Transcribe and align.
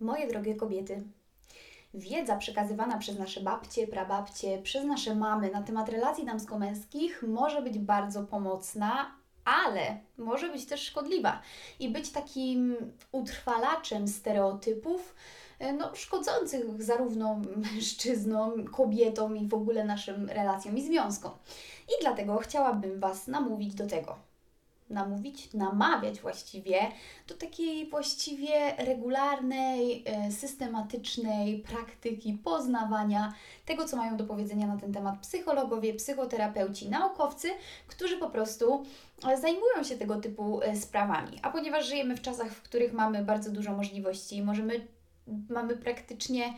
Moje 0.00 0.26
drogie 0.26 0.54
kobiety, 0.54 1.02
wiedza 1.94 2.36
przekazywana 2.36 2.98
przez 2.98 3.18
nasze 3.18 3.40
babcie, 3.40 3.86
prababcie, 3.86 4.62
przez 4.62 4.84
nasze 4.84 5.14
mamy 5.14 5.50
na 5.50 5.62
temat 5.62 5.88
relacji 5.88 6.26
damsko-męskich 6.26 7.22
może 7.22 7.62
być 7.62 7.78
bardzo 7.78 8.22
pomocna, 8.22 9.14
ale 9.44 9.98
może 10.18 10.48
być 10.48 10.66
też 10.66 10.80
szkodliwa 10.80 11.40
i 11.80 11.88
być 11.88 12.10
takim 12.10 12.76
utrwalaczem 13.12 14.08
stereotypów, 14.08 15.14
e, 15.58 15.72
no, 15.72 15.94
szkodzących 15.94 16.82
zarówno 16.82 17.40
mężczyznom, 17.74 18.64
kobietom 18.64 19.36
i 19.36 19.48
w 19.48 19.54
ogóle 19.54 19.84
naszym 19.84 20.28
relacjom 20.28 20.76
i 20.76 20.82
związkom. 20.82 21.32
I 21.88 21.92
dlatego 22.00 22.38
chciałabym 22.38 23.00
Was 23.00 23.26
namówić 23.26 23.74
do 23.74 23.86
tego 23.86 24.29
namówić, 24.90 25.52
namawiać 25.54 26.20
właściwie 26.20 26.78
do 27.28 27.34
takiej 27.34 27.90
właściwie 27.90 28.76
regularnej, 28.78 30.04
e, 30.06 30.32
systematycznej 30.32 31.58
praktyki 31.58 32.32
poznawania 32.32 33.34
tego, 33.66 33.84
co 33.84 33.96
mają 33.96 34.16
do 34.16 34.24
powiedzenia 34.24 34.66
na 34.66 34.76
ten 34.76 34.92
temat 34.92 35.18
psychologowie, 35.18 35.94
psychoterapeuci, 35.94 36.88
naukowcy, 36.88 37.48
którzy 37.86 38.16
po 38.16 38.30
prostu 38.30 38.84
e, 39.28 39.36
zajmują 39.36 39.82
się 39.84 39.96
tego 39.96 40.16
typu 40.16 40.62
e, 40.62 40.76
sprawami. 40.76 41.38
A 41.42 41.50
ponieważ 41.50 41.86
żyjemy 41.86 42.16
w 42.16 42.22
czasach, 42.22 42.52
w 42.52 42.62
których 42.62 42.92
mamy 42.92 43.24
bardzo 43.24 43.50
dużo 43.50 43.76
możliwości, 43.76 44.42
możemy, 44.42 44.86
mamy 45.48 45.76
praktycznie 45.76 46.54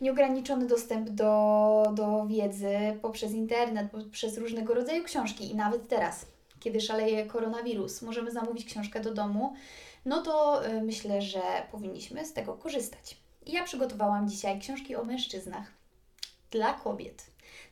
nieograniczony 0.00 0.66
dostęp 0.66 1.08
do, 1.08 1.92
do 1.94 2.26
wiedzy 2.26 2.76
poprzez 3.02 3.32
internet, 3.32 3.90
poprzez 3.90 4.38
różnego 4.38 4.74
rodzaju 4.74 5.04
książki 5.04 5.50
i 5.50 5.54
nawet 5.54 5.88
teraz 5.88 6.26
kiedy 6.60 6.80
szaleje 6.80 7.26
koronawirus, 7.26 8.02
możemy 8.02 8.30
zamówić 8.30 8.64
książkę 8.64 9.00
do 9.00 9.14
domu, 9.14 9.54
no 10.04 10.22
to 10.22 10.66
y, 10.66 10.82
myślę, 10.82 11.22
że 11.22 11.42
powinniśmy 11.72 12.26
z 12.26 12.32
tego 12.32 12.54
korzystać. 12.54 13.16
Ja 13.46 13.64
przygotowałam 13.64 14.28
dzisiaj 14.28 14.60
książki 14.60 14.96
o 14.96 15.04
mężczyznach 15.04 15.72
dla 16.50 16.72
kobiet. 16.72 17.26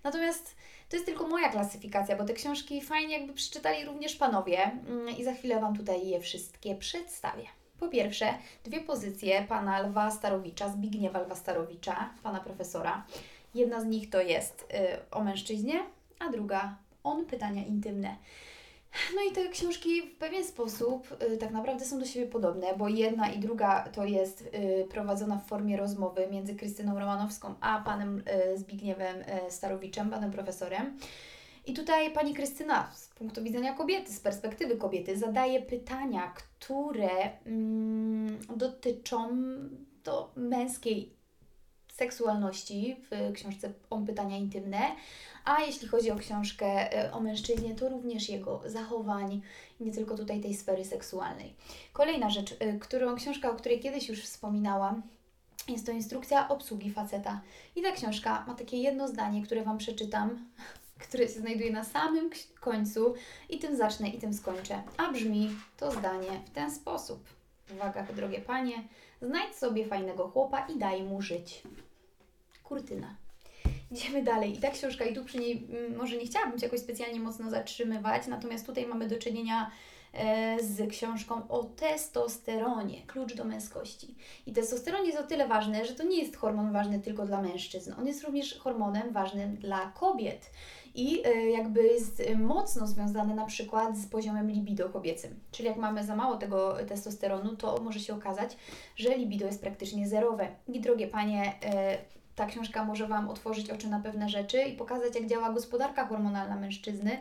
Natomiast 0.05 0.57
to 0.89 0.97
jest 0.97 1.07
tylko 1.07 1.27
moja 1.27 1.48
klasyfikacja, 1.48 2.17
bo 2.17 2.25
te 2.25 2.34
książki 2.34 2.81
fajnie 2.81 3.19
jakby 3.19 3.33
przeczytali 3.33 3.84
również 3.84 4.17
panowie 4.17 4.62
mm, 4.62 5.17
i 5.17 5.25
za 5.25 5.34
chwilę 5.34 5.61
Wam 5.61 5.77
tutaj 5.77 6.09
je 6.09 6.20
wszystkie 6.20 6.75
przedstawię. 6.75 7.47
Po 7.81 7.89
pierwsze, 7.89 8.34
dwie 8.64 8.81
pozycje 8.81 9.45
pana 9.48 9.81
Lwa 9.81 10.11
Starowicza, 10.11 10.69
Zbigniewa 10.69 11.20
Lwa 11.20 11.34
Starowicza, 11.34 12.11
pana 12.23 12.41
profesora. 12.41 13.07
Jedna 13.55 13.81
z 13.81 13.84
nich 13.84 14.11
to 14.11 14.20
jest 14.20 14.62
y, 14.62 15.11
o 15.11 15.25
mężczyźnie, 15.25 15.81
a 16.19 16.31
druga 16.31 16.77
on 17.05 17.27
pytania 17.27 17.64
intymne. 17.64 18.17
No 19.14 19.22
i 19.30 19.34
te 19.34 19.48
książki 19.48 20.02
w 20.02 20.16
pewien 20.16 20.44
sposób 20.44 21.16
y, 21.33 21.36
tak 21.36 21.50
naprawdę 21.50 21.84
są 21.84 21.98
do 21.98 22.06
siebie 22.06 22.27
podobne, 22.27 22.77
bo 22.77 22.89
jedna 22.89 23.30
i 23.30 23.39
druga 23.39 23.89
to 23.89 24.05
jest 24.05 24.42
y, 24.42 24.86
prowadzona 24.91 25.36
w 25.36 25.47
formie 25.47 25.77
rozmowy 25.77 26.28
między 26.30 26.55
Krystyną 26.55 26.98
Romanowską 26.98 27.55
a 27.61 27.83
panem 27.84 28.22
y, 28.52 28.58
Zbigniewem 28.58 29.17
y, 29.17 29.50
Starowiczem, 29.50 30.11
panem 30.11 30.30
profesorem. 30.30 30.98
I 31.67 31.74
tutaj 31.74 32.12
pani 32.12 32.34
Krystyna 32.34 32.91
z 32.94 33.08
punktu 33.08 33.42
widzenia 33.42 33.74
kobiety, 33.74 34.12
z 34.12 34.20
perspektywy 34.20 34.77
kobiety, 34.77 35.19
zadaje 35.19 35.62
pytania, 35.62 36.33
które 36.34 37.41
mm, 37.47 38.39
dotyczą 38.56 39.28
do 40.05 40.33
męskiej 40.36 41.16
seksualności 41.97 42.97
w 43.11 43.33
książce 43.33 43.72
On 43.91 44.06
pytania 44.06 44.36
intymne, 44.36 44.78
a 45.47 45.61
jeśli 45.62 45.89
chodzi 45.89 46.11
o 46.11 46.16
książkę 46.16 46.66
e, 46.66 47.12
o 47.12 47.20
mężczyźnie, 47.20 47.75
to 47.75 47.89
również 47.89 48.28
jego 48.28 48.62
zachowań, 48.66 49.41
nie 49.80 49.92
tylko 49.92 50.17
tutaj 50.17 50.41
tej 50.41 50.55
sfery 50.55 50.84
seksualnej. 50.84 51.55
Kolejna 51.92 52.30
rzecz, 52.30 52.56
e, 52.58 52.78
którą, 52.78 53.17
książka, 53.17 53.50
o 53.50 53.55
której 53.55 53.80
kiedyś 53.80 54.08
już 54.08 54.22
wspominałam, 54.22 55.02
jest 55.69 55.86
to 55.86 55.92
instrukcja 55.92 56.48
obsługi 56.48 56.91
faceta. 56.91 57.41
I 57.77 57.83
ta 57.83 57.92
książka 57.92 58.44
ma 58.47 58.55
takie 58.55 58.77
jedno 58.77 59.08
zdanie, 59.08 59.42
które 59.42 59.62
Wam 59.62 59.78
przeczytam, 59.78 60.47
które 61.08 61.28
się 61.28 61.40
znajduje 61.40 61.73
na 61.73 61.85
samym 61.85 62.30
końcu 62.61 63.14
i 63.48 63.58
tym 63.58 63.77
zacznę 63.77 64.08
i 64.08 64.18
tym 64.18 64.35
skończę. 64.35 64.83
A 64.96 65.12
brzmi 65.12 65.51
to 65.77 65.90
zdanie 65.90 66.40
w 66.46 66.51
ten 66.51 66.70
sposób. 66.70 67.24
Uwaga, 67.74 68.02
drogie 68.02 68.40
panie, 68.40 68.89
znajdź 69.23 69.55
sobie 69.55 69.86
fajnego 69.86 70.29
chłopa 70.29 70.67
i 70.67 70.79
daj 70.79 71.02
mu 71.02 71.23
żyć. 71.23 71.62
Kurtyna. 72.69 73.17
Idziemy 73.91 74.23
dalej. 74.23 74.57
I 74.57 74.61
ta 74.61 74.71
książka, 74.71 75.05
i 75.05 75.15
tu 75.15 75.25
przy 75.25 75.39
niej 75.39 75.67
mm, 75.71 75.97
może 75.97 76.17
nie 76.17 76.27
chciałabym 76.27 76.59
się 76.59 76.67
jakoś 76.67 76.81
specjalnie 76.81 77.21
mocno 77.21 77.51
zatrzymywać, 77.51 78.27
natomiast 78.27 78.67
tutaj 78.67 78.87
mamy 78.87 79.09
do 79.09 79.19
czynienia 79.19 79.71
e, 80.13 80.57
z 80.63 80.91
książką 80.91 81.49
o 81.49 81.65
testosteronie, 81.65 83.03
klucz 83.07 83.35
do 83.35 83.45
męskości. 83.45 84.15
I 84.47 84.53
testosteron 84.53 85.07
jest 85.07 85.19
o 85.19 85.23
tyle 85.23 85.49
ważny, 85.49 85.85
że 85.85 85.95
to 85.95 86.05
nie 86.05 86.23
jest 86.23 86.37
hormon 86.37 86.73
ważny 86.73 87.01
tylko 87.01 87.27
dla 87.27 87.43
mężczyzn. 87.43 87.93
On 87.99 88.07
jest 88.07 88.25
również 88.25 88.59
hormonem 88.59 89.13
ważnym 89.13 89.57
dla 89.57 89.93
kobiet 90.01 90.51
i 90.95 91.27
e, 91.27 91.51
jakby 91.51 91.83
jest 91.83 92.23
mocno 92.37 92.87
związany 92.87 93.35
na 93.35 93.47
przykład 93.47 93.98
z 93.98 94.07
poziomem 94.07 94.51
libido 94.51 94.89
kobiecym. 94.89 95.41
Czyli 95.51 95.69
jak 95.69 95.77
mamy 95.77 96.05
za 96.05 96.17
mało 96.17 96.37
tego 96.37 96.77
testosteronu, 96.89 97.57
to 97.57 97.81
może 97.83 98.01
się 98.01 98.15
okazać, 98.15 98.57
że 98.97 99.17
libido 99.17 99.47
jest 99.47 99.61
praktycznie 99.61 100.09
zerowe. 100.09 100.48
I 100.69 100.81
drogie 100.81 101.09
panie, 101.09 101.53
e, 101.63 101.98
ta 102.36 102.47
książka 102.47 102.85
może 102.85 103.08
Wam 103.08 103.29
otworzyć 103.29 103.70
oczy 103.70 103.89
na 103.89 104.01
pewne 104.01 104.29
rzeczy 104.29 104.63
i 104.63 104.77
pokazać, 104.77 105.14
jak 105.14 105.27
działa 105.27 105.52
gospodarka 105.52 106.07
hormonalna 106.07 106.57
mężczyzny, 106.57 107.19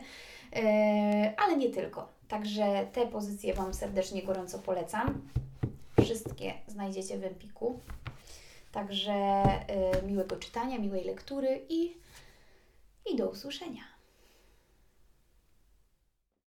e, 0.56 1.34
ale 1.36 1.56
nie 1.56 1.70
tylko. 1.70 2.08
Także 2.28 2.86
te 2.92 3.06
pozycje 3.06 3.54
Wam 3.54 3.74
serdecznie, 3.74 4.22
gorąco 4.22 4.58
polecam. 4.58 5.20
Wszystkie 6.02 6.54
znajdziecie 6.66 7.18
w 7.18 7.24
Empiku. 7.24 7.80
Także 8.72 9.12
e, 9.12 10.02
miłego 10.02 10.36
czytania, 10.36 10.78
miłej 10.78 11.04
lektury 11.04 11.60
i, 11.68 11.96
i 13.12 13.16
do 13.16 13.30
usłyszenia. 13.30 13.95